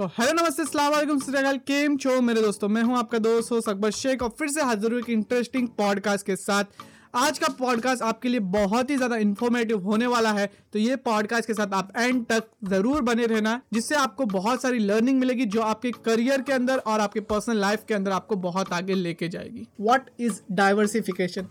तो 0.00 0.06
हेलो 0.08 0.32
नमस्ते 0.32 0.64
सलाम 0.64 1.18
सलाम 1.20 1.56
केम 1.60 1.96
चो 1.96 2.20
मेरे 2.20 2.42
दोस्तों? 2.42 2.68
मैं 2.68 2.82
हूँ 2.82 2.96
आपका 2.98 3.18
दोस्त 3.18 3.50
हो 3.52 3.56
अकबर 3.60 3.90
शेख 3.90 4.22
और 4.22 4.28
फिर 4.38 4.48
से 4.48 4.62
हाजिर 4.62 4.92
हुई 4.92 5.00
एक 5.00 5.10
इंटरेस्टिंग 5.10 5.66
पॉडकास्ट 5.78 6.26
के 6.26 6.36
साथ। 6.36 6.64
आज 7.14 7.38
का 7.38 7.48
पॉडकास्ट 7.58 8.02
आपके 8.02 8.28
लिए 8.28 8.40
बहुत 8.54 8.90
ही 8.90 8.96
ज़्यादा 8.96 9.16
इन्फॉर्मेटिव 9.16 9.82
होने 9.82 10.06
वाला 10.06 10.32
है 10.32 10.46
तो 10.72 10.78
ये 10.78 10.96
पॉडकास्ट 11.04 11.46
के 11.46 11.54
साथ 11.54 11.74
आप 11.74 11.92
एंड 11.96 12.24
तक 12.26 12.48
ज़रूर 12.64 13.02
बने 13.02 13.26
रहना, 13.26 13.60
जिससे 13.72 13.94
आपको 13.96 14.24
बहुत 14.28 14.62
सारी 14.62 14.78
लर्निंग 14.78 15.20
मिलेगी 15.20 15.44
जो 15.46 15.60
आपके 15.62 15.90
करियर 16.04 16.42
के 16.42 16.52
अंदर 16.52 16.78
और 16.78 17.00
आपके 17.00 17.20
पर्सनल 17.26 17.60
लाइफ 17.60 17.84
के 17.88 17.94
अंदर 17.94 18.10
आपको 18.12 18.36
बहुत 18.48 18.72
आगे 18.72 18.94
लेके 18.94 19.28
जाएगी। 19.28 19.68
वट 19.80 20.10
इज़ 20.20 20.40
डाइवर्सिफिकेशन 20.52 21.48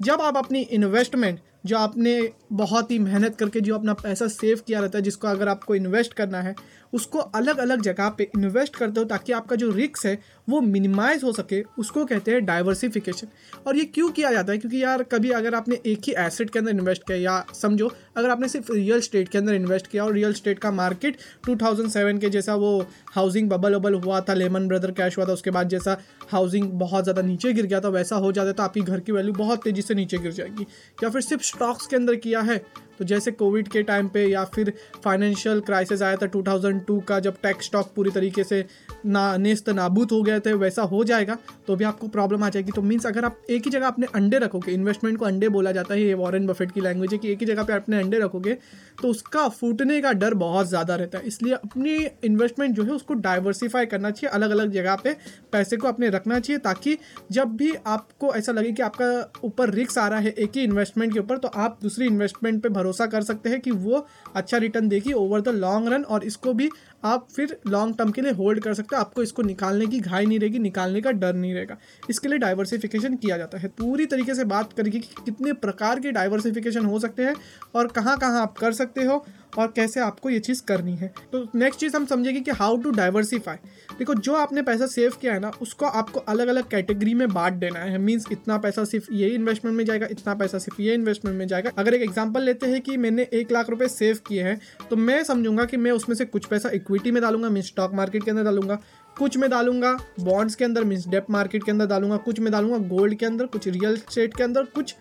जब 0.00 0.20
आप 0.20 0.36
अपनी 0.36 0.60
इन्वेस्टमेंट 0.60 1.40
जो 1.66 1.76
आपने 1.78 2.10
बहुत 2.52 2.90
ही 2.90 2.98
मेहनत 2.98 3.36
करके, 3.36 3.60
जो 3.60 3.74
अपना 3.74 3.92
पैसा 3.94 4.26
सेव 4.28 4.60
किया 4.66 4.80
रहता 4.80 4.98
है, 4.98 5.02
जिसको 5.04 5.28
अगर 5.28 5.48
आपको 5.48 5.74
इन्वेस्ट 5.74 6.12
करना 6.14 6.40
है 6.40 6.54
उसको 6.96 7.18
अलग 7.18 7.58
अलग 7.58 7.80
जगह 7.82 8.08
पे 8.08 8.24
इन्वेस्ट 8.36 8.76
करते 8.76 9.00
हो 9.00 9.06
ताकि 9.06 9.32
आपका 9.32 9.56
जो 9.56 9.70
रिक्स 9.70 10.06
है, 10.06 10.18
वो 10.48 10.60
मिनिमाइज 10.60 11.24
हो 11.24 11.32
सके। 11.32 11.62
उसको 11.78 12.04
कहते 12.04 12.30
हैं 12.30 12.44
डाइवर्सिफिकेशन 12.46 13.28
और 13.66 13.76
ये 13.76 13.84
क्यों 13.86 14.10
किया 14.10 14.30
जाता 14.32 14.52
है? 14.52 14.58
क्योंकि 14.58 14.82
यार, 14.82 15.02
कभी 15.04 15.30
अगर 15.30 15.54
आपने 15.54 15.78
एक 15.86 16.00
ही 16.06 16.12
एसेट 16.18 16.50
के 16.50 16.58
अंदर 16.58 16.70
इन्वेस्ट 16.70 17.02
किया, 17.02 17.16
या 17.18 17.44
समझो, 17.54 17.90
अगर 18.16 18.30
आपने 18.30 18.48
सिर्फ़ 18.48 18.72
रियल 18.72 19.00
स्टेट 19.00 19.28
के 19.28 19.38
अंदर 19.38 19.54
इन्वेस्ट 19.54 19.86
किया, 19.86 20.04
और 20.04 20.12
रियल 20.12 20.32
स्टेट 20.34 20.58
का 20.58 20.70
मार्केट 20.72 21.16
2007 21.48 22.20
के 22.20 22.30
जैसा 22.30 22.54
वो 22.56 22.78
हाउसिंग 23.14 23.50
बबल 23.50 23.74
वबल 23.74 23.94
हुआ 23.96 24.20
था 24.20 24.34
लेमन 24.34 24.68
ब्रदर 24.68 24.90
कैश 24.92 25.18
हुआ 25.18 25.26
था, 25.26 25.32
उसके 25.32 25.50
बाद 25.50 25.68
जैसा 25.68 25.96
हाउसिंग 26.32 26.70
बहुत 26.78 27.04
ज़्यादा 27.04 27.22
नीचे 27.22 27.52
गिर 27.52 27.66
गया 27.66 27.80
था, 27.80 27.88
वैसा 27.90 28.16
हो 28.16 28.32
जाता 28.32 28.52
तो 28.52 28.62
आपकी 28.62 28.80
घर 28.80 29.00
की 29.00 29.12
वैल्यू 29.12 29.32
बहुत 29.34 29.64
तेज़ी 29.64 29.82
से 29.82 29.94
नीचे 29.94 30.18
गिर 30.18 30.32
जाएगी। 30.32 30.66
या 31.04 31.08
फिर 31.08 31.22
सिर्फ़ 31.22 31.42
स्टॉक्स 31.44 31.86
के 31.86 31.96
अंदर 31.96 32.14
किया 32.16 32.40
है 32.40 32.60
तो 32.98 33.04
जैसे 33.04 33.32
कोविड 33.32 33.68
के 33.68 33.82
टाइम 33.82 34.08
पे 34.08 34.26
या 34.26 34.44
फिर 34.44 34.72
फाइनेंशियल 35.04 35.60
क्राइसिस 35.60 36.02
आया 36.02 36.16
था 36.16 36.30
2002 36.30 37.00
का 37.08 37.18
जब 37.20 37.36
टेक 37.42 37.62
स्टॉक 37.62 37.92
पूरी 37.96 38.10
तरीके 38.10 38.44
से 38.44 38.64
ना, 39.06 39.36
नेस्त 39.38 39.68
नाबूद 39.70 40.12
हो 40.12 40.22
गए 40.22 40.40
थे, 40.40 40.52
वैसा 40.54 40.82
हो 40.84 41.02
जाएगा 41.04 41.36
तो 41.66 41.76
भी 41.76 41.84
आपको 41.84 42.08
प्रॉब्लम 42.08 42.44
आ 42.44 42.48
जाएगी। 42.48 42.72
तो 42.72 42.82
मीन्स 42.82 43.06
अगर 43.06 43.24
आप 43.24 43.38
एक 43.50 43.64
ही 43.64 43.70
जगह 43.70 43.86
अपने 43.86 44.06
अंडे 44.14 44.38
रखोगे 44.38 44.72
इन्वेस्टमेंट 44.72 45.18
को 45.18 45.24
अंडे 45.24 45.48
बोला 45.50 45.72
जाता 45.72 45.94
है, 45.94 46.02
ये 46.02 46.14
वॉरेन 46.16 46.46
बफेट 46.46 46.72
की 46.72 46.80
लैंग्वेज 46.80 47.12
है 47.12 47.18
कि 47.18 47.32
एक 47.32 47.40
ही 47.40 47.46
जगह 47.46 47.64
पे 47.64 47.72
अपने 47.74 47.98
अंडे 47.98 48.18
रखोगे 48.18 48.56
तो 49.02 49.08
उसका 49.08 49.46
फूटने 49.50 50.00
का 50.00 50.12
डर 50.14 50.34
बहुत 50.36 50.68
ज़्यादा 50.68 50.94
रहता 50.96 51.18
है। 51.18 51.26
इसलिए 51.26 51.54
अपनी 51.54 51.94
इन्वेस्टमेंट 52.24 52.74
जो 52.76 52.84
है 52.84 52.90
उसको 52.92 53.14
डाइवर्सिफाई 53.16 53.86
करना 53.86 54.10
चाहिए 54.10 54.34
अलग 54.34 54.50
अलग 54.50 54.72
जगह 54.72 54.94
पर 54.96 55.16
पैसे 55.52 55.76
को 55.76 55.88
अपने 55.88 56.08
रखना 56.10 56.38
चाहिए, 56.40 56.58
ताकि 56.58 56.96
जब 57.32 57.56
भी 57.56 57.72
आपको 57.86 58.34
ऐसा 58.34 58.52
लगे 58.52 58.72
कि 58.72 58.82
आपका 58.82 59.06
ऊपर 59.44 59.70
रिक्स 59.72 59.98
आ 59.98 60.06
रहा 60.08 60.18
है 60.18 60.30
एक 60.30 60.56
ही 60.56 60.62
इन्वेस्टमेंट 60.64 61.12
के 61.12 61.20
ऊपर 61.20 61.38
तो 61.38 61.48
आप 61.56 61.78
दूसरी 61.82 62.06
इन्वेस्टमेंट 62.06 62.62
पर 62.62 62.68
भरोसा 62.70 63.06
कर 63.06 63.22
सकते 63.24 63.50
हैं 63.50 63.60
कि 63.60 63.70
वो 63.70 64.06
अच्छा 64.36 64.58
रिटर्न 64.58 64.88
देगी 64.88 65.12
ओवर 65.14 65.40
द 65.40 65.48
लॉन्ग 65.56 65.88
रन 65.88 66.02
और 66.04 66.24
इसको 66.24 66.52
भी 66.54 66.68
आप 67.04 67.26
फिर 67.36 67.56
लॉन्ग 67.66 67.96
टर्म 67.98 68.10
के 68.10 68.20
लिए 68.20 68.32
होल्ड 68.32 68.60
कर 68.60 68.74
सकते 68.74 68.96
हो। 68.96 69.00
आपको 69.00 69.22
इसको 69.22 69.42
निकालने 69.42 69.86
की 69.86 70.00
घाई 70.00 70.26
नहीं 70.26 70.38
रहेगी, 70.38 70.58
निकालने 70.58 71.00
का 71.00 71.10
डर 71.10 71.34
नहीं 71.34 71.54
रहेगा। 71.54 71.76
इसके 72.10 72.28
लिए 72.28 72.38
डाइवर्सिफिकेशन 72.38 73.16
किया 73.16 73.36
जाता 73.36 73.58
है। 73.58 73.68
पूरी 73.68 74.06
तरीके 74.06 74.34
से 74.34 74.44
बात 74.44 74.72
करेगी 74.72 75.00
कि 75.00 75.22
कितने 75.24 75.52
प्रकार 75.52 76.00
के 76.00 76.12
डाइवर्सिफिकेशन 76.12 76.86
हो 76.86 76.98
सकते 76.98 77.24
हैं 77.24 77.34
और 77.74 77.86
कहाँ 77.86 78.16
कहाँ 78.18 78.42
आप 78.42 78.58
कर 78.58 78.72
सकते 78.72 79.04
हो। 79.04 79.24
और 79.58 79.72
कैसे 79.76 80.00
आपको 80.00 80.30
ये 80.30 80.38
चीज़ 80.40 80.62
करनी 80.64 80.94
है। 80.96 81.12
तो 81.32 81.46
नेक्स्ट 81.54 81.80
चीज़ 81.80 81.96
हम 81.96 82.06
समझेंगे 82.06 82.40
कि 82.40 82.50
हाउ 82.52 82.76
टू 82.76 82.90
डाइवर्सिफाई 82.92 83.56
देखो, 83.98 84.14
जो 84.14 84.34
आपने 84.34 84.62
पैसा 84.62 84.86
सेव 84.86 85.12
किया 85.20 85.32
है 85.32 85.40
ना, 85.40 85.50
उसको 85.62 85.86
आपको 85.86 86.20
अलग 86.22 86.48
अलग 86.48 86.68
कैटेगरी 86.68 87.14
में 87.14 87.28
बांट 87.28 87.54
देना 87.54 87.80
है। 87.80 87.98
मीन्स 87.98 88.26
इतना 88.32 88.56
पैसा 88.58 88.84
सिर्फ़ 88.84 89.12
ये 89.12 89.28
इन्वेस्टमेंट 89.30 89.76
में 89.76 89.84
जाएगा, 89.84 90.06
इतना 90.10 90.34
पैसा 90.34 90.58
सिर्फ़ 90.58 90.80
ये 90.82 90.94
इन्वेस्टमेंट 90.94 91.36
में 91.38 91.46
जाएगा। 91.46 91.70
अगर 91.78 91.94
एक 91.94 92.02
एग्ज़ाम्पल 92.02 92.42
लेते 92.42 92.66
हैं 92.66 92.80
कि 92.80 92.96
मैंने 92.96 93.26
एक 93.32 93.52
लाख 93.52 93.70
रुपये 93.70 93.88
सेव 93.88 94.18
किए 94.28 94.42
हैं 94.42 94.58
तो 94.90 94.96
मैं 94.98 95.22
समझूँगा 95.24 95.64
कि 95.64 95.76
मैं 95.76 95.90
उसमें 95.92 96.16
से 96.16 96.24
कुछ 96.26 96.46
पैसा 96.46 96.70
इक्विटी 96.74 97.10
में 97.10 97.22
डालूँगा 97.22 97.48
मीन 97.48 97.62
स्टॉक 97.62 97.94
मार्केट 97.94 98.24
के 98.24 98.30
अंदर 98.30 98.44
डालूँगा। 98.44 98.78
कुछ 99.16 99.36
में 99.36 99.48
डालूँगा 99.50 99.92
बॉन्ड्स 100.20 100.54
के 100.54 100.64
अंदर 100.64 100.84
मीन्स 100.84 101.06
डेप 101.08 101.26
मार्केट 101.30 101.64
के 101.64 101.70
अंदर 101.70 101.86
डालूँगा। 101.86 102.16
कुछ 102.18 102.40
में 102.40 102.50
डालूँगा 102.52 102.78
गोल्ड 102.88 103.14
के 103.14 103.26
अंदर, 103.26 103.46
कुछ 103.46 103.68
रियल 103.68 103.96
स्टेट 103.98 104.36
के 104.36 104.42
अंदर, 104.42 104.64
कुछ 104.64 104.94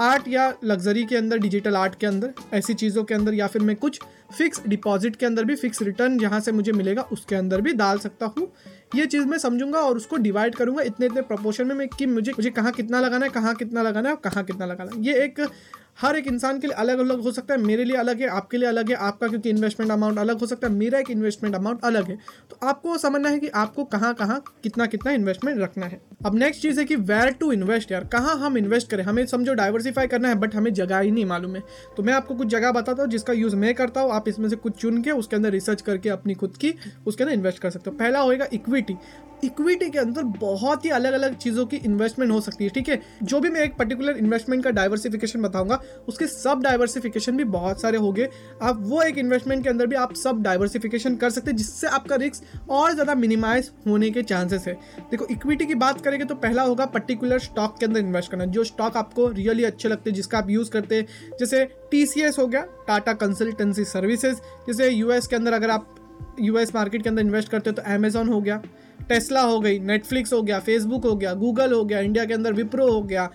आर्ट 0.00 0.28
या 0.28 0.52
लग्जरी 0.64 1.04
के 1.04 1.16
अंदर, 1.16 1.38
डिजिटल 1.38 1.76
आर्ट 1.76 1.94
के 1.94 2.06
अंदर, 2.06 2.32
ऐसी 2.54 2.74
चीज़ों 2.74 3.04
के 3.04 3.14
अंदर, 3.14 3.34
या 3.34 3.46
फिर 3.46 3.62
मैं 3.62 3.76
कुछ 3.76 4.00
फिक्स 4.38 4.62
डिपॉजिट 4.68 5.16
के 5.16 5.26
अंदर 5.26 5.44
भी 5.44 5.54
फिक्स 5.56 5.82
रिटर्न 5.82 6.18
जहाँ 6.18 6.40
से 6.40 6.52
मुझे 6.52 6.72
मिलेगा, 6.72 7.02
उसके 7.02 7.36
अंदर 7.36 7.60
भी 7.60 7.72
डाल 7.72 7.98
सकता 7.98 8.26
हूँ। 8.28 8.50
ये 8.94 9.06
चीज़ 9.06 9.26
मैं 9.26 9.38
समझूँगा 9.38 9.78
और 9.78 9.96
उसको 9.96 10.16
डिवाइड 10.16 10.54
करूँगा 10.54 10.82
इतने 10.82 11.06
इतने 11.06 11.22
प्रपोर्शन 11.22 11.66
में 11.66 11.74
मैं 11.74 11.88
कि 11.88 12.06
मुझे 12.06 12.32
मुझे 12.32 12.50
कहाँ 12.50 12.72
कितना 12.72 13.00
लगाना 13.00 13.24
है, 13.24 13.30
कहाँ 13.30 13.54
कितना 13.54 13.82
लगाना 13.82 14.08
है 14.08 14.14
और 14.14 14.20
कहाँ 14.20 14.44
कितना 14.44 14.66
लगाना 14.66 14.96
है। 14.96 15.04
ये 15.04 15.24
एक 15.24 15.40
हर 15.98 16.16
एक 16.16 16.26
इंसान 16.26 16.58
के 16.60 16.66
लिए 16.66 16.76
अलग 16.76 16.98
अलग 16.98 17.20
हो 17.20 17.32
सकता 17.32 17.54
है, 17.54 17.60
मेरे 17.60 17.84
लिए 17.84 17.96
अलग 17.96 18.20
है, 18.20 18.28
आपके 18.28 18.58
लिए 18.58 18.68
अलग 18.68 18.88
है, 18.90 18.94
आपका 18.96 19.28
क्योंकि 19.28 19.50
इन्वेस्टमेंट 19.50 19.92
अमाउंट 19.92 20.18
अलग 20.18 20.40
हो 20.40 20.46
सकता 20.46 20.66
है, 20.66 20.72
मेरा 20.72 20.98
एक 20.98 21.10
इन्वेस्टमेंट 21.10 21.54
अमाउंट 21.54 21.84
अलग 21.84 22.08
है। 22.08 22.18
तो 22.50 22.58
आपको 22.62 22.96
समझना 22.98 23.28
है 23.28 23.38
कि 23.38 23.48
आपको 23.48 23.84
कहाँ 23.86 24.12
कहाँ 24.14 24.42
कितना 24.62 24.86
कितना 24.86 25.12
इन्वेस्टमेंट 25.12 25.60
रखना 25.60 25.86
है। 25.86 26.00
अब 26.26 26.34
नेक्स्ट 26.34 26.62
चीज़ 26.62 26.80
है 26.80 26.84
कि 26.84 26.96
वेयर 26.96 27.30
टू 27.30 27.50
इन्वेस्ट 27.52 27.92
यार, 27.92 28.04
कहाँ 28.04 28.36
हम 28.38 28.58
इन्वेस्ट 28.58 28.90
करें? 28.90 29.02
हमें 29.04 29.24
समझो 29.26 29.54
डाइवर्सिफाई 29.54 30.06
करना 30.06 30.28
है 30.28 30.34
बट 30.34 30.54
हमें 30.54 30.72
जगह 30.74 30.98
ही 30.98 31.10
नहीं 31.10 31.24
मालूम 31.24 31.56
है। 31.56 31.62
तो 31.96 32.02
मैं 32.02 32.12
आपको 32.12 32.34
कुछ 32.34 32.48
जगह 32.48 32.72
बताता 32.72 33.02
हूँ 33.02 33.10
जिसका 33.10 33.32
यूज़ 33.32 33.56
मैं 33.56 33.74
करता 33.74 34.00
हूँ, 34.00 34.12
आप 34.12 34.28
इसमें 34.28 34.48
से 34.48 34.56
कुछ 34.56 34.76
चुन 34.76 35.02
के 35.02 35.10
उसके 35.12 35.36
अंदर 35.36 35.50
रिसर्च 35.50 35.82
करके 35.82 36.08
अपनी 36.08 36.34
खुद 36.34 36.56
की 36.56 36.74
उसके 37.06 37.24
अंदर 37.24 37.34
इन्वेस्ट 37.34 37.58
कर 37.58 37.70
सकते 37.70 37.90
हो। 37.90 37.96
पहला 37.96 38.20
होएगा 38.20 38.46
इक्विटी 38.52 38.96
इक्विटी 39.44 39.88
के 39.90 39.98
अंदर 39.98 40.22
बहुत 40.40 40.84
ही 40.84 40.90
अलग 40.90 41.12
अलग 41.12 41.36
चीज़ों 41.36 41.64
की 41.66 41.76
इन्वेस्टमेंट 41.76 42.30
हो 42.32 42.40
सकती 42.40 42.64
है, 42.64 42.70
ठीक 42.70 42.88
है? 42.88 43.00
जो 43.22 43.40
भी 43.40 43.48
मैं 43.48 43.60
एक 43.60 43.76
पर्टिकुलर 43.76 44.16
इन्वेस्टमेंट 44.16 44.64
का 44.64 44.70
डाइवर्सिफिकेशन 44.70 45.42
बताऊँगा, 45.42 45.80
उसके 46.08 46.26
सब 46.26 46.62
डाइवर्सिफिकेशन 46.62 47.36
भी 47.36 47.44
बहुत 47.46 47.80
सारे 47.80 47.98
हो 47.98 48.12
गए। 48.12 48.28
आप 48.62 48.78
वो 48.80 49.02
एक 49.02 49.18
इन्वेस्टमेंट 49.18 49.62
के 49.64 49.70
अंदर 49.70 49.86
भी 49.86 49.96
आप 49.96 50.14
सब 50.14 50.42
डाइवर्सिफिकेशन 50.42 51.16
कर 51.16 51.30
सकते 51.30 51.50
हैं, 51.50 51.56
जिससे 51.56 51.86
आपका 51.88 52.16
रिस्क 52.16 52.70
और 52.70 52.92
ज़्यादा 52.92 53.14
मिनिमाइज 53.14 53.70
होने 53.86 54.10
के 54.10 54.22
चांसेस 54.24 54.66
है। 54.68 54.74
देखो 55.10 55.26
इक्विटी 55.30 55.66
की 55.66 55.74
बात 55.76 56.00
करेंगे 56.00 56.24
तो 56.24 56.34
पहला 56.36 56.62
होगा 56.62 56.86
पर्टिकुलर 56.88 57.38
स्टॉक 57.40 57.78
के 57.80 57.86
अंदर 57.86 58.00
इन्वेस्ट 58.00 58.30
करना। 58.30 58.44
जो 58.46 58.64
स्टॉक 58.64 58.96
आपको 58.96 59.28
रियली 59.30 59.64
अच्छे 59.64 59.88
लगते 59.88 60.10
हैं, 60.10 60.14
जिसका 60.16 60.38
आप 60.38 60.50
यूज़ 60.50 60.70
करते 60.70 60.96
हैं, 60.96 61.06
जैसे 61.40 61.66
TCS 61.94 62.38
हो 62.38 62.46
गया 62.46 62.60
टाटा 62.86 63.12
कंसल्टेंसी 63.14 63.84
सर्विसेज़ 63.86 64.36
जैसे 64.66 64.88
यूएस 64.90 65.26
के 65.26 65.36
अंदर 65.36 65.52
अगर 65.52 65.70
आप 65.70 65.94
यूएस 66.40 66.74
मार्केट 66.74 67.02
के 67.02 67.08
अंदर 67.08 67.22
इन्वेस्ट 67.22 67.48
करते 67.48 67.70
हो 67.70 67.76
तो 67.76 67.82
अमेजोन 67.92 68.28
हो 68.28 68.40
गया। 68.40 68.62
टेस्ला 69.00 69.40
हो 69.42 69.58
गई 69.60 69.78
नेटफ्लिक्स 69.80 70.32
हो 70.32 70.42
गया 70.42 70.58
फेसबुक 70.60 71.04
हो 71.04 71.14
गया 71.16 71.34
गूगल 71.34 71.72
हो 71.72 71.84
गया 71.84 72.00
इंडिया 72.00 72.24
के 72.24 72.34
अंदर 72.34 72.52
विप्रो 72.52 72.90
हो 72.92 73.02
गया 73.02 73.28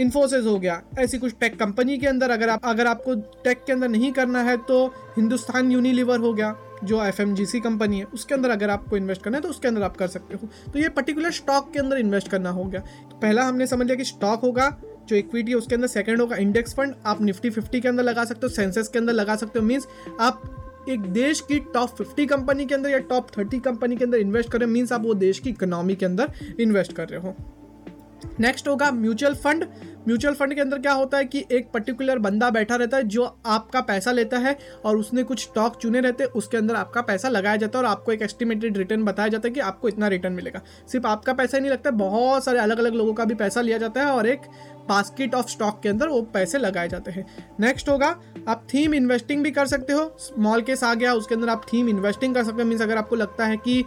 इन्फोसिस 0.00 0.44
हो 0.44 0.58
गया, 0.58 0.80
ऐसी 0.98 1.18
कुछ 1.18 1.32
टेक 1.40 1.58
कंपनी 1.58 1.96
के 1.98 2.06
अंदर 2.06 2.30
अगर 2.30 2.48
आप, 2.48 2.60
अगर 2.64 2.86
आपको 2.86 3.14
टेक 3.44 3.64
के 3.64 3.72
अंदर 3.72 3.88
नहीं 3.88 4.10
करना 4.12 4.42
है 4.42 4.56
तो 4.58 4.86
हिंदुस्तान 5.16 5.72
यूनिलीवर 5.72 6.18
हो 6.18 6.32
गया, 6.34 6.54
जो 6.84 7.02
एफ़ 7.04 7.20
कंपनी 7.56 7.98
है, 7.98 8.04
उसके 8.04 8.34
अंदर 8.34 8.50
अगर 8.50 8.70
आपको 8.70 8.96
इन्वेस्ट 8.96 9.22
करना 9.22 9.36
है 9.36 9.42
तो 9.42 9.48
उसके 9.48 9.68
अंदर 9.68 9.82
आप 9.82 9.96
कर 9.96 10.08
सकते 10.08 10.34
हो। 10.34 10.48
तो 10.72 10.78
ये 10.78 10.88
पर्टिकुलर 10.90 11.30
स्टॉक 11.32 11.70
के 11.72 11.78
अंदर 11.78 11.98
इन्वेस्ट 11.98 12.28
करना 12.28 12.50
हो 12.50 12.64
गया। 12.64 12.80
तो 12.80 13.18
पहला 13.18 13.44
हमने 13.44 13.66
समझ 13.66 13.86
लिया 13.86 13.96
कि 13.96 14.04
स्टॉक 14.04 14.40
होगा, 14.40 14.70
जो 15.08 15.16
इक्विटी 15.16 15.52
है, 15.52 15.58
उसके 15.58 15.74
अंदर 15.74 15.86
सेकंड 15.88 16.20
होगा 16.20 16.36
इंडेक्स 16.36 16.74
फंड 16.74 16.94
आप 17.06 17.22
निफ्टी 17.22 17.50
फिफ्टी 17.50 17.80
के 17.80 17.88
अंदर 17.88 18.02
लगा 18.02 18.24
सकते 18.24 18.40
हो 18.42 18.48
सेंसेस 18.48 18.88
के 18.88 18.98
अंदर 18.98 19.12
लगा 19.12 19.36
सकते 19.36 19.58
हो 19.58 19.64
मीन्स 19.66 19.86
आप 20.20 20.42
एक 20.88 21.00
देश 21.00 21.40
की 21.40 21.58
टॉप 21.58 21.88
फिफ्टी 21.88 22.26
कंपनी 22.26 22.66
के 22.66 22.74
अंदर 22.74 22.90
या 22.90 22.98
टॉप 22.98 23.26
थर्टी 23.38 23.58
कंपनी 23.60 23.96
के 23.96 24.04
अंदर 24.04 24.18
इन्वेस्ट 24.18 24.50
कर 24.50 24.58
रहे 24.58 24.68
हो 24.68 24.72
मीन्स 24.72 24.92
आप 24.92 25.02
वो 25.02 25.14
देश 25.14 25.38
की 25.38 25.50
इकोनॉमी 25.50 25.94
के 25.94 26.06
अंदर 26.06 26.32
इन्वेस्ट 26.60 26.92
कर 26.92 27.08
रहे 27.08 27.20
हो। 27.20 27.34
नेक्स्ट 28.40 28.68
होगा 28.68 28.90
म्यूचुअल 28.90 29.34
फंड 29.34 29.66
म्यूचुअल 30.08 30.34
फंड 30.34 30.54
के 30.54 30.60
अंदर 30.60 30.78
क्या 30.78 30.92
होता 30.92 31.18
है 31.18 31.24
कि 31.24 31.44
एक 31.52 31.70
पर्टिकुलर 31.70 32.18
बंदा 32.18 32.50
बैठा 32.50 32.76
रहता 32.76 32.96
है 32.96 33.02
जो 33.04 33.24
आपका 33.46 33.80
पैसा 33.80 34.12
लेता 34.12 34.38
है 34.38 34.56
और 34.84 34.96
उसने 34.96 35.22
कुछ 35.22 35.42
स्टॉक 35.42 35.76
चुने 35.76 36.00
रहते 36.00 36.24
हैं 36.24 36.30
उसके 36.30 36.56
अंदर 36.56 36.74
आपका 36.74 37.00
पैसा 37.02 37.28
लगाया 37.28 37.56
जाता 37.56 37.78
है 37.78 37.84
और 37.84 37.90
आपको 37.90 38.12
एक 38.12 38.22
एस्टिमेटेड 38.22 38.78
रिटर्न 38.78 39.04
बताया 39.04 39.28
जाता 39.28 39.48
है 39.48 39.54
कि 39.54 39.60
आपको 39.60 39.88
इतना 39.88 40.08
रिटर्न 40.08 40.32
मिलेगा। 40.32 40.60
सिर्फ़ 40.88 41.06
आपका 41.06 41.32
पैसा 41.32 41.56
ही 41.56 41.60
नहीं 41.60 41.72
लगता, 41.72 41.90
बहुत 41.90 42.44
सारे 42.44 42.58
अलग 42.58 42.78
अलग 42.78 42.94
लोगों 42.94 43.14
का 43.14 43.24
भी 43.24 43.34
पैसा 43.34 43.60
लिया 43.60 43.78
जाता 43.78 44.00
है 44.00 44.06
और 44.06 44.26
एक 44.26 44.40
बास्केट 44.88 45.34
ऑफ़ 45.34 45.48
स्टॉक 45.48 45.80
के 45.82 45.88
अंदर 45.88 46.08
वो 46.08 46.20
पैसे 46.34 46.58
लगाए 46.58 46.88
जाते 46.88 47.10
हैं। 47.10 47.26
नेक्स्ट 47.60 47.88
होगा, 47.88 48.08
आप 48.48 48.66
थीम 48.74 48.94
इन्वेस्टिंग 48.94 49.42
भी 49.44 49.50
कर 49.50 49.66
सकते 49.66 49.92
हो 49.92 50.12
स्मॉल 50.18 50.62
केस 50.62 50.84
आ 50.84 50.94
गया, 50.94 51.12
उसके 51.14 51.34
अंदर 51.34 51.48
आप 51.48 51.66
थीम 51.72 51.88
इन्वेस्टिंग 51.88 52.34
कर 52.34 52.44
सकते 52.44 52.62
हो 52.62 52.68
मीन्स 52.68 52.82
अगर 52.82 52.96
आपको 52.96 53.16
लगता 53.16 53.46
है 53.46 53.56
कि 53.56 53.84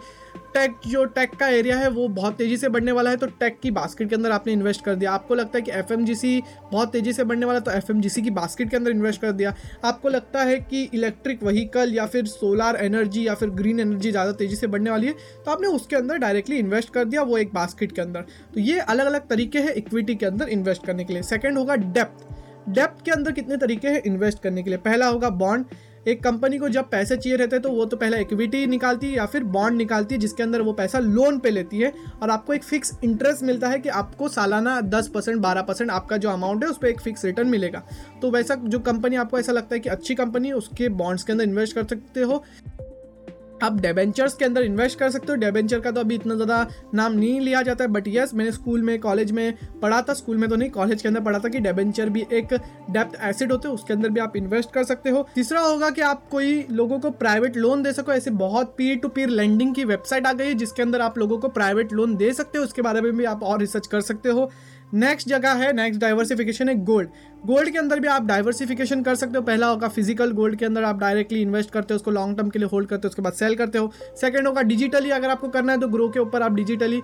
टेक 0.54 0.74
जो 0.86 1.04
टेक 1.06 1.30
का 1.30 1.46
एरिया 1.48 1.76
है, 1.78 1.88
वो 1.90 2.06
बहुत 2.10 2.36
तेज़ी 2.36 2.56
से 2.56 2.68
बढ़ने 2.68 2.92
वाला 2.92 3.10
है 3.10 3.16
तो 3.16 3.26
टेक 3.40 3.58
की 3.60 3.70
बास्केट 3.72 4.08
के 4.08 4.14
अंदर 4.14 4.30
आपने 4.30 4.52
इन्वेस्ट 4.52 4.84
कर 4.84 4.94
दिया। 4.94 5.12
आपको 5.12 5.34
लगता 5.34 5.58
है 5.58 5.62
कि 5.62 5.70
एफएमजीसी 5.72 6.42
बहुत 6.72 6.92
तेज़ी 6.92 7.12
से 7.12 7.24
बढ़ने 7.24 7.46
वाला 7.46 7.60
तो 7.60 7.70
एफएमजीसी 7.70 8.22
की 8.22 8.30
बास्केट 8.32 8.70
के 8.70 8.76
अंदर 8.76 8.90
इन्वेस्ट 8.90 9.20
कर 9.20 9.32
दिया। 9.32 9.54
आपको 9.84 10.08
लगता 10.08 10.42
है 10.42 10.58
कि 10.60 10.82
इलेक्ट्रिक 10.94 11.42
व्हीकल 11.42 11.94
या 11.94 12.06
फिर 12.06 12.26
सोलार 12.26 12.76
एनर्जी 12.76 13.26
या 13.26 13.34
फिर 13.34 13.50
ग्रीन 13.52 13.80
एनर्जी 13.80 14.10
ज़्यादा 14.10 14.32
तेज़ी 14.34 14.56
से 14.56 14.66
बढ़ने 14.66 14.90
वाली 14.90 15.06
है 15.06 15.12
तो 15.44 15.50
आपने 15.50 15.68
उसके 15.70 15.96
अंदर 15.96 16.18
डायरेक्टली 16.18 16.58
इन्वेस्ट 16.58 16.92
कर 16.94 17.04
दिया 17.04 17.22
वो 17.22 17.38
एक 17.38 17.54
बास्केट 17.54 17.92
के 17.92 18.02
अंदर। 18.02 18.24
तो 18.54 18.60
ये 18.60 18.78
अलग 18.78 19.06
अलग 19.06 19.28
तरीके 19.28 19.58
हैं 19.58 19.72
इक्विटी 19.74 20.14
के 20.14 20.26
अंदर 20.26 20.48
इन्वेस्ट 20.50 20.86
करने 20.86 21.04
के 21.04 21.12
लिए। 21.12 21.22
सेकेंड 21.24 21.58
होगा 21.58 21.76
डेप्थ 21.76 22.26
डेप्थ 22.68 23.04
के 23.04 23.10
अंदर 23.10 23.32
कितने 23.32 23.56
तरीके 23.56 23.88
हैं 23.88 24.02
इन्वेस्ट 24.06 24.42
करने 24.42 24.62
के 24.62 24.70
लिए? 24.70 24.78
पहला 24.80 25.06
होगा 25.06 25.28
बॉन्ड 25.32 25.66
एक 26.06 26.22
कंपनी 26.22 26.58
को 26.58 26.68
जब 26.68 26.88
पैसे 26.90 27.16
चाहिए 27.16 27.36
रहते 27.38 27.56
हैं 27.56 27.62
तो 27.62 27.70
वो 27.70 27.84
तो 27.84 27.96
पहले 27.96 28.20
इक्विटी 28.20 28.66
निकालती 28.66 29.06
है 29.06 29.16
या 29.16 29.26
फिर 29.26 29.44
बॉन्ड 29.46 29.76
निकालती 29.76 30.14
है, 30.14 30.20
जिसके 30.20 30.42
अंदर 30.42 30.62
वो 30.62 30.72
पैसा 30.72 30.98
लोन 30.98 31.38
पे 31.38 31.50
लेती 31.50 31.78
है 31.78 31.92
और 32.22 32.30
आपको 32.30 32.54
एक 32.54 32.64
फिक्स 32.64 32.92
इंटरेस्ट 33.04 33.42
मिलता 33.42 33.68
है 33.68 33.78
कि 33.78 33.88
आपको 33.90 34.28
सालाना 34.28 34.80
दस 34.80 35.08
परसेंट, 35.08 35.38
बारह 35.38 35.62
परसेंट 35.62 35.90
आपका 35.90 36.16
जो 36.16 36.30
अमाउंट 36.30 36.64
है, 36.64 36.70
उस 36.70 36.78
पर 36.78 36.88
एक 36.88 37.00
फिक्स 37.00 37.24
रिटर्न 37.24 37.48
मिलेगा। 37.48 37.82
तो 38.22 38.30
वैसा 38.30 38.54
जो 38.56 38.78
कंपनी 38.80 39.16
आपको 39.16 39.38
ऐसा 39.38 39.52
लगता 39.52 39.74
है 39.74 39.80
कि 39.80 39.88
अच्छी 39.88 40.14
कंपनी 40.14 40.52
उसके 40.52 40.88
बॉन्ड्स 40.90 41.24
के 41.24 41.32
अंदर 41.32 41.44
इन्वेस्ट 41.44 41.74
कर 41.74 41.84
सकते 41.86 42.22
हो। 42.22 42.42
आप 43.62 43.80
डेबेंचर्स 43.80 44.34
के 44.34 44.44
अंदर 44.44 44.62
इन्वेस्ट 44.62 44.98
कर 44.98 45.10
सकते 45.10 45.32
हो। 45.32 45.34
डेबेंचर 45.38 45.80
का 45.80 45.90
तो 45.90 46.00
अभी 46.00 46.14
इतना 46.14 46.34
ज़्यादा 46.34 46.66
नाम 46.94 47.12
नहीं 47.12 47.40
लिया 47.40 47.62
जाता 47.62 47.84
है 47.84 47.90
बट 47.90 48.08
यस 48.08 48.34
मैंने 48.34 48.52
स्कूल 48.52 48.82
में 48.82 48.98
कॉलेज 49.00 49.30
में 49.32 49.54
पढ़ा 49.82 50.00
था। 50.02 50.14
स्कूल 50.14 50.36
में 50.36 50.48
तो 50.50 50.56
नहीं 50.56 50.70
कॉलेज 50.70 51.02
के 51.02 51.08
अंदर 51.08 51.20
पढ़ा 51.20 51.38
था 51.38 51.48
कि 51.48 51.60
डेबेंचर 51.60 52.08
भी 52.08 52.26
एक 52.32 52.54
डेप्थ 52.90 53.18
एसिड 53.24 53.52
होते 53.52 53.68
हैं, 53.68 53.74
उसके 53.74 53.94
अंदर 53.94 54.08
भी 54.08 54.20
आप 54.20 54.36
इन्वेस्ट 54.36 54.72
कर 54.72 54.84
सकते 54.84 55.10
हो। 55.10 55.26
तीसरा 55.34 55.60
होगा 55.60 55.90
कि 55.90 56.00
आप 56.02 56.28
कोई 56.30 56.64
लोगों 56.72 56.98
को 56.98 57.10
प्राइवेट 57.12 57.56
लोन 57.56 57.82
दे 57.82 57.92
सको। 57.92 58.12
ऐसे 58.12 58.30
बहुत 58.32 58.74
पीर 58.78 58.96
टू 58.98 59.08
पीर 59.08 59.28
लेंडिंग 59.30 59.74
की 59.74 59.84
वेबसाइट 59.84 60.26
आ 60.26 60.32
गई 60.32 60.46
है, 60.46 60.54
जिसके 60.54 60.82
अंदर 60.82 61.00
आप 61.00 61.18
लोगों 61.18 61.38
को 61.38 61.48
प्राइवेट 61.50 61.92
लोन 61.92 62.16
दे 62.16 62.32
सकते 62.32 62.58
हो। 62.58 62.64
उसके 62.64 62.82
बारे 62.82 63.00
में 63.00 63.16
भी 63.16 63.24
आप 63.26 63.42
और 63.42 63.60
रिसर्च 63.60 63.86
कर 63.86 64.00
सकते 64.02 64.28
हो। 64.28 64.50
नेक्स्ट 64.92 65.28
जगह 65.28 65.52
है 65.54 65.72
नेक्स्ट 65.72 66.00
डाइवर्सिफिकेशन 66.00 66.68
है 66.68 66.74
गोल्ड 66.84 67.08
गोल्ड 67.46 67.70
के 67.70 67.78
अंदर 67.78 68.00
भी 68.00 68.08
आप 68.08 68.26
डाइवर्सिफिकेशन 68.26 69.02
कर 69.02 69.14
सकते 69.14 69.38
हो. 69.38 69.42
पहला 69.44 69.66
होगा 69.66 69.88
फ़िज़िकल 69.88 70.32
गोल्ड 70.32 70.56
के 70.58 70.64
अंदर 70.64 70.84
आप 70.84 70.98
डायरेक्टली 70.98 71.40
इन्वेस्ट 71.42 71.70
करते 71.70 71.94
हो, 71.94 71.96
उसको 71.96 72.10
लॉन्ग 72.10 72.36
टर्म 72.36 72.50
के 72.50 72.58
लिए 72.58 72.68
होल्ड 72.68 72.88
करते 72.88 73.06
हो, 73.06 73.08
उसके 73.08 73.22
बाद 73.22 73.32
सेल 73.32 73.54
करते 73.54 73.78
हो. 73.78 73.90
सेकंड 74.20 74.46
होगा 74.46 74.62
डिजिटली 74.62 75.10
अगर 75.10 75.30
आपको 75.30 75.48
करना 75.48 75.72
है 75.72 75.80
तो 75.80 75.88
ग्रो 75.88 76.08
के 76.08 76.20
ऊपर 76.20 76.42
आप 76.42 76.54
डिजिटली 76.54 77.02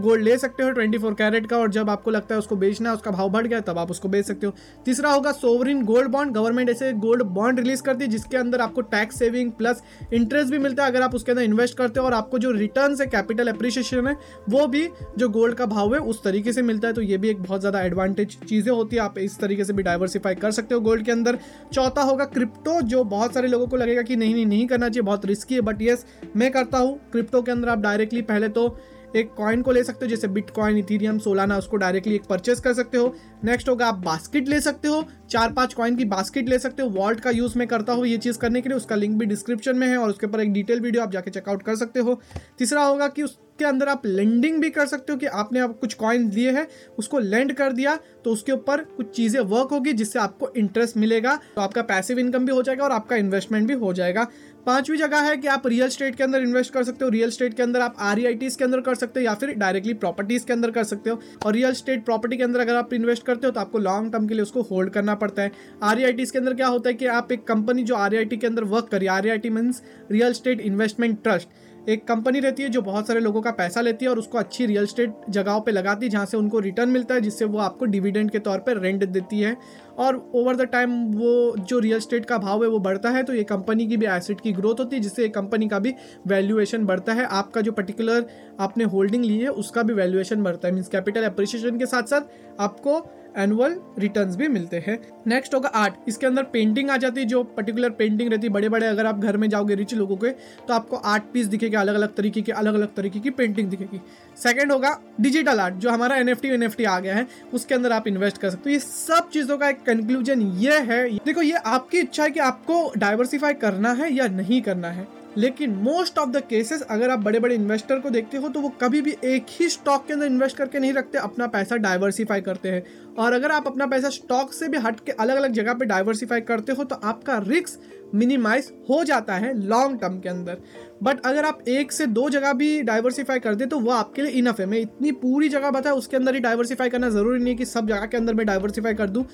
गोल्ड 0.00 0.22
ले 0.24 0.36
सकते 0.38 0.62
हो 0.62 0.70
ट्वेंटी 0.70 0.98
फोर 0.98 1.14
कैरेट 1.14 1.46
का, 1.46 1.56
और 1.58 1.70
जब 1.70 1.90
आपको 1.90 2.10
लगता 2.10 2.34
है 2.34 2.38
उसको 2.38 2.56
बेचना 2.56 2.92
उसका 2.92 3.10
भाव 3.10 3.28
बढ़ 3.30 3.46
गया 3.46 3.60
तब 3.62 3.78
आप 3.78 3.90
उसको 3.90 4.08
बेच 4.08 4.26
सकते 4.26 4.46
हो। 4.46 4.52
तीसरा 4.86 5.12
होगा 5.12 5.32
सोवरिन 5.32 5.84
गोल्ड 5.84 6.08
बॉन्ड। 6.10 6.34
गवर्नमेंट 6.34 6.70
ऐसे 6.70 6.92
गोल्ड 6.94 7.22
बॉन्ड 7.30 7.60
रिलीज़ 7.60 7.82
करती 7.82 8.04
है, 8.04 8.10
जिसके 8.10 8.36
अंदर 8.36 8.60
आपको 8.60 8.80
टैक्स 8.90 9.18
सेविंग 9.18 9.50
प्लस 9.52 9.82
इंटरेस्ट 10.12 10.50
भी 10.50 10.58
मिलता 10.58 10.84
है, 10.84 10.90
अगर 10.90 11.02
आप 11.02 11.14
उसके 11.14 11.32
अंदर 11.32 11.42
इन्वेस्ट 11.42 11.76
करते 11.78 12.00
हो, 12.00 12.06
और 12.06 12.14
आपको 12.14 12.38
जो 12.38 12.50
रिटर्न 12.52 12.96
है, 13.00 13.06
कैपिटल 13.08 13.48
अप्रिशिएशन 13.48 14.06
है, 14.06 14.16
वो 14.48 14.66
भी 14.66 14.86
जो 15.18 15.28
गोल्ड 15.30 15.54
का 15.54 15.66
भाव 15.66 15.94
है, 15.94 16.00
उस 16.02 16.22
तरीके 16.24 16.52
से 16.52 16.62
मिलता 16.62 16.88
है। 16.88 16.94
तो 16.94 17.02
ये 17.02 17.18
भी 17.18 17.28
एक 17.30 17.42
बहुत 17.42 17.60
ज़्यादा 17.60 17.80
एडवांटेज 17.82 18.36
चीज़ें 18.40 18.72
होती 18.72 18.96
है, 18.96 19.02
आप 19.02 19.18
इस 19.18 19.38
तरीके 19.38 19.64
से 19.64 19.72
भी 19.72 19.82
डाइवर्सिफाई 19.82 20.34
कर 20.36 20.50
सकते 20.50 20.74
हो 20.74 20.80
गोल्ड 20.80 21.04
के 21.04 21.12
अंदर। 21.12 21.38
चौथा 21.72 22.02
होगा 22.02 22.24
क्रिप्टो, 22.26 22.80
जो 22.82 23.04
बहुत 23.06 23.34
सारे 23.34 23.48
लोगों 23.48 23.66
को 23.66 23.76
लगेगा 23.76 24.02
कि 24.02 24.16
नहीं 24.16 24.34
नहीं 24.34 24.46
नहीं 24.46 24.66
करना 24.66 24.88
चाहिए, 24.88 25.02
बहुत 25.02 25.26
रिस्की 25.26 25.54
है, 25.54 25.60
बट 25.62 25.82
येस, 25.82 26.04
मैं 26.36 26.50
करता 26.52 26.78
हूँ। 26.78 26.98
क्रिप्टो 27.12 27.42
के 27.42 27.52
अंदर 27.52 27.68
आप 27.68 27.78
डायरेक्टली, 27.80 28.22
पहले 28.22 28.48
तो 28.50 28.68
एक 29.16 29.32
कॉइन 29.34 29.62
को 29.62 29.72
ले 29.72 29.82
सकते 29.84 30.04
हो, 30.04 30.10
जैसे 30.10 30.28
बिटकॉइन 30.28 30.78
इथीरियम 30.78 31.18
सोलाना 31.18 31.56
उसको 31.58 31.76
डायरेक्टली 31.76 32.14
एक 32.14 32.24
परचेस 32.24 32.60
कर 32.60 32.74
सकते 32.74 32.98
हो। 32.98 33.14
नेक्स्ट 33.44 33.68
होगा 33.68 33.86
आप 33.86 33.98
बास्केट 34.04 34.48
ले 34.48 34.60
सकते 34.60 34.88
हो 34.88 35.04
चार 35.30 35.52
पाँच 35.52 35.74
कॉइन 35.74 35.96
की 35.96 36.04
बास्केट 36.04 36.48
ले 36.48 36.58
सकते 36.58 36.82
हो। 36.82 36.88
वॉल्ट 36.90 37.20
का 37.20 37.30
यूज़ 37.30 37.58
मैं 37.58 37.66
करता 37.68 37.92
हूँ 37.92 38.06
ये 38.06 38.16
चीज़ 38.18 38.38
करने 38.38 38.60
के 38.60 38.68
लिए, 38.68 38.76
उसका 38.76 38.96
लिंक 38.96 39.18
भी 39.18 39.26
डिस्क्रिप्शन 39.26 39.76
में 39.76 39.86
है 39.86 39.96
और 39.96 40.10
उसके 40.10 40.26
ऊपर 40.26 40.40
एक 40.40 40.52
डिटेल 40.52 40.80
वीडियो 40.80 41.02
आप 41.02 41.12
जाके 41.12 41.30
चेकआउट 41.30 41.62
कर 41.62 41.76
सकते 41.76 42.00
हो। 42.00 42.20
तीसरा 42.58 42.84
होगा 42.84 43.08
कि 43.08 43.22
उसके 43.60 43.68
अंदर 43.68 43.88
आप 43.88 44.06
लेंडिंग 44.06 44.60
भी 44.60 44.68
कर 44.70 44.86
सकते 44.86 45.12
हो 45.12 45.18
कि 45.18 45.26
आपने 45.26 45.60
आप 45.60 45.76
कुछ 45.80 45.94
कॉइन 45.94 46.28
दिए 46.30 46.50
हैं, 46.50 46.66
उसको 46.98 47.18
लेंड 47.18 47.52
कर 47.52 47.72
दिया 47.72 47.96
तो 48.24 48.30
उसके 48.30 48.52
ऊपर 48.52 48.82
कुछ 48.96 49.10
चीज़ें 49.16 49.40
वर्क 49.42 49.68
होगी 49.72 49.92
जिससे 49.92 50.18
आपको 50.18 50.48
इंटरेस्ट 50.56 50.96
मिलेगा 50.96 51.34
तो 51.56 51.60
आपका 51.60 51.82
पैसिव 51.84 52.18
इनकम 52.18 52.46
भी 52.46 52.52
हो 52.52 52.62
जाएगा 52.62 52.84
और 52.84 52.92
आपका 52.92 53.16
इन्वेस्टमेंट 53.16 53.66
भी 53.68 53.74
हो 53.74 53.92
जाएगा। 53.92 54.26
पांचवी 54.66 54.96
जगह 54.96 55.20
है 55.20 55.36
कि 55.36 55.48
आप 55.48 55.66
रियल 55.66 55.88
स्टेट 55.88 56.16
के 56.16 56.24
अंदर 56.24 56.42
इन्वेस्ट 56.42 56.72
कर 56.72 56.84
सकते 56.84 57.04
हो 57.04 57.10
रियल 57.10 57.30
स्टेट 57.30 57.54
के 57.54 57.62
अंदर 57.62 57.80
आप 57.80 57.96
आर 58.00 58.20
के 58.20 58.64
अंदर 58.64 58.80
कर 58.80 58.94
सकते 58.94 59.20
हो 59.20 59.24
या 59.24 59.34
फिर 59.34 59.52
डायरेक्टली 59.54 59.94
प्रॉपर्टीज़ 59.94 60.44
के 60.46 60.52
अंदर 60.52 60.70
कर 60.70 60.84
सकते 60.84 61.10
हो। 61.10 61.20
और 61.46 61.52
रियल 61.52 61.72
स्टेट 61.74 62.04
प्रॉपर्टी 62.04 62.36
के 62.36 62.42
अंदर 62.42 62.60
अगर 62.60 62.74
आप 62.76 62.92
इन्वेस्ट 62.94 63.26
करते 63.26 63.46
हो 63.46 63.52
तो 63.52 63.60
आपको 63.60 63.78
लॉन्ग 63.78 64.12
टर्म 64.12 64.26
के 64.26 64.34
लिए 64.34 64.42
उसको 64.42 64.62
होल्ड 64.62 64.90
करना 64.90 65.14
पड़ता 65.14 65.42
है। 65.42 65.52
आर 65.82 66.12
के 66.12 66.38
अंदर 66.38 66.54
क्या 66.54 66.66
होता 66.66 66.88
है 66.90 66.94
कि 66.94 67.06
आप 67.08 67.32
एक 67.32 67.46
कंपनी 67.46 67.82
जो 67.82 67.94
आर 67.96 68.24
के 68.24 68.46
अंदर 68.46 68.64
वर्क 68.66 68.88
करिए 68.88 69.08
R 69.08 69.28
I 69.28 69.40
real 69.46 70.32
estate 70.32 70.60
investment 70.60 71.22
trust 71.22 71.48
एक 71.88 72.06
कंपनी 72.08 72.40
रहती 72.40 72.62
है 72.62 72.68
जो 72.68 72.80
बहुत 72.82 73.06
सारे 73.06 73.20
लोगों 73.20 73.40
का 73.42 73.50
पैसा 73.52 73.80
लेती 73.80 74.04
है 74.04 74.10
और 74.10 74.18
उसको 74.18 74.38
अच्छी 74.38 74.66
रियल 74.66 74.86
स्टेट 74.86 75.14
जगहों 75.30 75.60
पे 75.60 75.72
लगाती 75.72 76.06
है 76.06 76.10
जहाँ 76.10 76.26
से 76.26 76.36
उनको 76.36 76.58
रिटर्न 76.58 76.88
मिलता 76.88 77.14
है, 77.14 77.20
जिससे 77.20 77.44
वो 77.44 77.58
आपको 77.58 77.84
डिविडेंड 77.86 78.30
के 78.30 78.38
तौर 78.38 78.58
पर 78.58 78.78
रेंट 78.78 79.04
देती 79.04 79.40
है। 79.40 79.56
और 79.98 80.16
ओवर 80.34 80.56
द 80.56 80.62
टाइम 80.62 80.90
वो 81.12 81.54
जो 81.58 81.78
रियल 81.78 82.00
स्टेट 82.00 82.26
का 82.26 82.38
भाव 82.38 82.62
है 82.64 82.68
वो 82.70 82.78
बढ़ता 82.78 83.10
है 83.10 83.22
तो 83.22 83.34
ये 83.34 83.44
कंपनी 83.44 83.86
की 83.86 83.96
भी 83.96 84.06
एसेट 84.06 84.40
की 84.40 84.52
ग्रोथ 84.52 84.80
होती 84.80 84.96
है, 84.96 85.02
जिससे 85.02 85.28
कंपनी 85.30 85.68
का 85.68 85.78
भी 85.78 85.94
वैल्यूएशन 86.26 86.84
बढ़ता 86.86 87.12
है। 87.12 87.24
आपका 87.24 87.60
जो 87.60 87.72
पर्टिकुलर 87.72 88.26
आपने 88.60 88.84
होल्डिंग 88.86 89.24
ली 89.24 89.38
है, 89.38 89.48
उसका 89.48 89.82
भी 89.82 89.94
वैल्यूएशन 89.94 90.42
बढ़ता 90.42 90.68
है। 90.68 90.74
मीन्स 90.74 90.88
कैपिटल 90.88 91.24
अप्रिशिएशन 91.24 91.78
के 91.78 91.86
साथ 91.86 92.02
साथ 92.04 92.60
आपको 92.60 92.98
एनुअल 93.36 93.76
रिटर्न्स 93.98 94.36
भी 94.36 94.48
मिलते 94.48 94.82
हैं। 94.86 94.98
नेक्स्ट 95.26 95.54
होगा 95.54 95.68
आर्ट 95.68 96.08
इसके 96.08 96.26
अंदर 96.26 96.42
पेंटिंग 96.44 96.90
आ 96.90 96.96
जाती 96.96 97.20
है, 97.20 97.26
जो 97.26 97.42
पर्टिकुलर 97.42 97.90
पेंटिंग 97.90 98.30
रहती 98.30 98.46
है 98.46 98.52
बड़े 98.52 98.68
बड़े 98.68 98.86
अगर 98.86 99.06
आप 99.06 99.18
घर 99.18 99.36
में 99.36 99.48
जाओगे 99.48 99.74
रिच 99.74 99.94
लोगों 99.94 100.16
के 100.16 100.30
तो 100.68 100.74
आपको 100.74 100.96
आर्ट 100.96 101.22
पीस 101.32 101.46
दिखेगा 101.46 101.80
अलग 101.80 101.94
अलग 101.94 102.14
तरीके 102.14 102.40
की 102.40 102.52
अलग 102.52 102.74
अलग 102.74 102.94
तरीके 102.94 103.20
की 103.20 103.30
पेंटिंग 103.30 103.68
दिखेगी। 103.70 104.00
सेकेंड 104.38 104.72
होगा 104.72 104.96
डिजिटल 105.20 105.60
आर्ट 105.60 105.74
जो 105.76 105.90
हमारा 105.90 106.16
एन 106.16 106.28
एफ़ 106.28 106.82
आ 106.82 106.98
गया 107.00 107.14
है, 107.14 107.26
उसके 107.54 107.74
अंदर 107.74 107.92
आप 107.92 108.06
इन्वेस्ट 108.08 108.38
कर 108.38 108.50
सकते 108.50 108.70
हो। 108.70 108.72
ये 108.72 108.78
सब 108.78 109.28
चीज़ों 109.30 109.58
का 109.58 109.68
एक 109.68 109.82
कंक्लूजन 109.82 110.42
ये 110.58 110.78
है। 110.80 111.08
देखो, 111.16 111.42
ये 111.42 111.56
आपकी 111.56 111.98
इच्छा 111.98 112.22
है 112.22 112.30
कि 112.30 112.40
आपको 112.40 112.92
डाइवर्सिफाई 112.98 113.54
करना 113.56 113.92
है 113.92 114.12
या 114.14 114.26
नहीं 114.28 114.60
करना 114.62 114.88
है। 114.88 115.06
लेकिन 115.36 115.70
मोस्ट 115.78 116.18
ऑफ़ 116.18 116.30
द 116.30 116.40
केसेस 116.40 116.82
अगर 116.82 117.10
आप 117.10 117.18
बड़े 117.18 117.38
बड़े 117.40 117.54
इन्वेस्टर 117.54 117.98
को 118.00 118.10
देखते 118.10 118.36
हो 118.36 118.48
तो 118.48 118.60
वो 118.60 118.68
कभी 118.80 119.00
भी 119.02 119.14
एक 119.24 119.46
ही 119.50 119.68
स्टॉक 119.68 120.06
के 120.06 120.12
अंदर 120.12 120.26
इन्वेस्ट 120.26 120.56
करके 120.56 120.78
नहीं 120.78 120.92
रखते, 120.92 121.18
अपना 121.18 121.46
पैसा 121.46 121.76
डाइवर्सिफाई 121.78 122.40
करते 122.40 122.68
हैं। 122.68 122.84
और 123.18 123.32
अगर 123.32 123.52
आप 123.52 123.66
अपना 123.66 123.86
पैसा 123.86 124.08
स्टॉक 124.10 124.52
से 124.52 124.68
भी 124.68 124.78
हट 124.78 125.00
के 125.06 125.12
अलग 125.14 125.36
अलग 125.36 125.52
जगह 125.52 125.74
पे 125.74 125.84
डाइवर्सिफाई 125.84 126.40
करते 126.42 126.72
हो 126.72 126.84
तो 126.84 126.96
आपका 127.04 127.38
रिस्क 127.46 127.80
मिनिमाइज 128.14 128.72
हो 128.90 129.02
जाता 129.04 129.34
है 129.34 129.52
लॉन्ग 129.58 130.00
टर्म 130.00 130.18
के 130.20 130.28
अंदर। 130.28 130.56
बट 131.02 131.20
अगर 131.26 131.44
आप 131.44 131.62
एक 131.68 131.92
से 131.92 132.06
दो 132.08 132.28
जगह 132.30 132.52
भी 132.52 132.80
डाइवर्सिफाई 132.82 133.38
कर 133.38 133.54
दे 133.54 133.66
तो 133.66 133.78
वो 133.78 133.90
आपके 133.92 134.22
लिए 134.22 134.32
इनफ 134.32 134.60
है। 134.60 134.66
मैं 134.66 134.78
इतनी 134.78 135.12
पूरी 135.14 135.48
जगह 135.48 135.70
बताया 135.70 135.94
उसके 135.96 136.16
अंदर 136.16 136.34
ही 136.34 136.40
डाइवर्सिफाई 136.40 136.90
करना 136.90 137.10
ज़रूरी 137.10 137.38
नहीं 137.38 137.48
है 137.48 137.58
कि 137.58 137.64
सब 137.66 137.88
जगह 137.88 138.06
के 138.06 138.16
अंदर 138.16 138.34
मैं 138.34 138.46
डाइवर्सिफाई 138.46 138.94
कर 138.94 139.10
दूँ। 139.10 139.24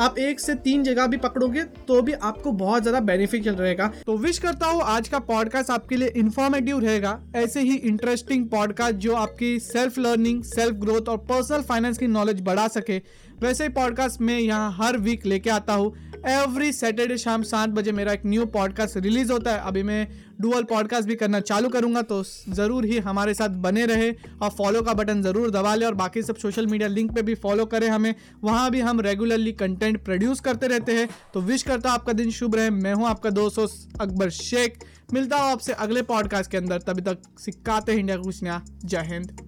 आप 0.00 0.18
एक 0.18 0.40
से 0.40 0.54
तीन 0.56 0.82
जगह 0.84 1.06
भी 1.06 1.16
पकड़ोगे 1.16 1.62
तो 1.88 2.00
भी 2.02 2.12
आपको 2.12 2.52
बहुत 2.54 2.82
ज़्यादा 2.82 3.00
बेनिफिशियल 3.02 3.54
रहेगा। 3.54 3.86
तो 4.06 4.16
विश 4.16 4.38
करता 4.38 4.66
हूँ 4.66 4.82
आज 4.82 5.08
का 5.08 5.18
पॉडकास्ट 5.28 5.70
आपके 5.70 5.96
लिए 5.96 6.08
इन्फॉर्मेटिव 6.16 6.78
रहेगा। 6.78 7.18
ऐसे 7.36 7.60
ही 7.60 7.74
इंटरेस्टिंग 7.76 8.48
पॉडकास्ट 8.48 8.96
जो 8.96 9.14
आपकी 9.16 9.58
सेल्फ 9.60 9.98
लर्निंग 9.98 10.42
सेल्फ 10.44 10.76
ग्रोथ 10.76 11.08
और 11.08 11.18
पर्सनल 11.28 11.62
फाइनेंस 11.62 11.98
की 11.98 12.06
नॉलेज 12.08 12.40
बढ़ा 12.40 12.68
सके। 12.68 13.00
वैसे 13.42 13.64
ही 13.64 13.70
पॉडकास्ट 13.70 14.20
मैं 14.20 14.38
यहाँ 14.38 14.72
हर 14.76 14.96
वीक 14.98 15.26
लेके 15.26 15.50
आता 15.50 15.72
हूँ। 15.72 15.94
एवरी 16.28 16.72
सैटरडे 16.72 17.16
शाम 17.18 17.42
सात 17.42 17.68
बजे 17.68 17.92
मेरा 17.92 18.12
एक 18.12 18.22
न्यू 18.26 18.46
पॉडकास्ट 18.46 18.96
रिलीज़ 18.96 19.30
होता 19.32 19.52
है। 19.52 19.60
अभी 19.60 19.82
मैं 19.82 20.06
डुअल 20.40 20.62
पॉडकास्ट 20.62 21.08
भी 21.08 21.14
करना 21.16 21.40
चालू 21.40 21.68
करूँगा 21.68 22.02
तो 22.02 22.22
ज़रूर 22.48 22.84
ही 22.84 22.98
हमारे 22.98 23.34
साथ 23.34 23.48
बने 23.60 23.84
रहे 23.86 24.10
और 24.10 24.50
फॉलो 24.50 24.82
का 24.82 24.94
बटन 24.94 25.22
ज़रूर 25.22 25.50
दबा 25.50 25.74
ले 25.74 25.86
और 25.86 25.94
बाकी 25.94 26.22
सब 26.22 26.36
सोशल 26.36 26.66
मीडिया 26.66 26.88
लिंक 26.88 27.14
पे 27.14 27.22
भी 27.22 27.34
फॉलो 27.36 27.66
करें 27.66 27.88
हमें। 27.88 28.14
वहाँ 28.44 28.70
भी 28.70 28.80
हम 28.80 29.00
रेगुलरली 29.00 29.52
कंटेंट 29.54 30.04
प्रोड्यूस 30.04 30.40
करते 30.40 30.66
रहते 30.66 30.92
हैं। 30.92 31.08
तो 31.34 31.40
विश 31.40 31.62
करता 31.62 31.88
हूँ 31.88 31.98
आपका 31.98 32.12
दिन 32.12 32.30
शुभ 32.30 32.54
रहे। 32.54 32.70
मैं 32.70 32.94
हूँ 32.94 33.06
आपका 33.08 33.30
दोस्त 33.30 34.00
अकबर 34.00 34.30
शेख। 34.30 34.84
मिलता 35.12 35.36
हूँ 35.36 35.50
आपसे 35.52 35.72
अगले 35.74 36.02
पॉडकास्ट 36.04 36.50
के 36.50 36.56
अंदर। 36.56 36.78
तभी 36.78 37.02
तक 37.02 37.22
सिक्काते 37.40 37.92
इंडिया 37.92 38.16
कुछ 38.16 38.42
नया। 38.42 38.62
जय 38.84 39.06
हिंद। 39.06 39.47